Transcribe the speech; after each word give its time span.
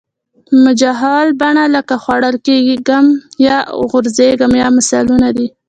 مجهول 0.65 1.27
بڼه 1.41 1.65
لکه 1.75 1.95
خوړل 2.03 2.35
کیږم 2.45 3.05
به 3.43 3.55
او 3.73 3.79
غورځېږم 3.91 4.51
به 4.57 4.67
مثالونه 4.77 5.29
دي. 5.37 5.47